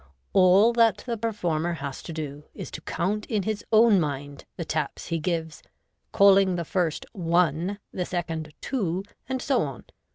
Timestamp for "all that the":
0.33-1.15